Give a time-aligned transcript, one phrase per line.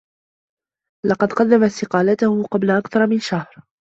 [1.09, 3.55] لقد قدّم تستقالته قبل أكثر من شهر.